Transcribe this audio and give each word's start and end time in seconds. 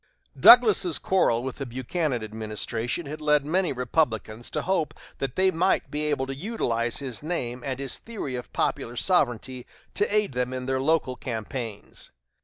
Douglas's 0.39 0.97
quarrel 0.97 1.43
with 1.43 1.57
the 1.57 1.65
Buchanan 1.67 2.23
administration 2.23 3.05
had 3.05 3.21
led 3.21 3.45
many 3.45 3.71
Republicans 3.71 4.49
to 4.49 4.63
hope 4.63 4.95
that 5.19 5.35
they 5.35 5.51
might 5.51 5.91
be 5.91 6.05
able 6.05 6.25
to 6.25 6.33
utilize 6.33 6.97
his 6.97 7.21
name 7.21 7.61
and 7.63 7.77
his 7.79 7.99
theory 7.99 8.33
of 8.33 8.51
popular 8.51 8.95
sovereignty 8.95 9.67
to 9.93 10.11
aid 10.11 10.31
them 10.31 10.53
in 10.55 10.65
their 10.65 10.81
local 10.81 11.15
campaigns. 11.15 12.09